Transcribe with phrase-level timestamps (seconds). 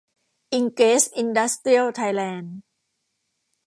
[0.53, 2.55] อิงเกรส อินดัสเตรียล ไทยแลนด์